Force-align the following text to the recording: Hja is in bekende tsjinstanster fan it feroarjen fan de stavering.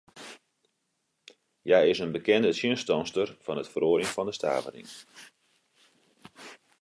Hja 1.65 1.79
is 1.91 1.99
in 2.05 2.11
bekende 2.15 2.49
tsjinstanster 2.55 3.27
fan 3.45 3.61
it 3.63 3.71
feroarjen 3.73 4.13
fan 4.15 4.27
de 4.29 4.35
stavering. 4.39 4.89